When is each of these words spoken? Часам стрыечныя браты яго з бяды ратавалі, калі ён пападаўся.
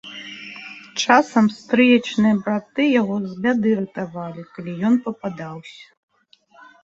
Часам 1.01 1.45
стрыечныя 1.57 2.35
браты 2.47 2.83
яго 3.01 3.15
з 3.29 3.37
бяды 3.43 3.69
ратавалі, 3.81 4.41
калі 4.55 4.71
ён 4.89 4.93
пападаўся. 5.05 5.85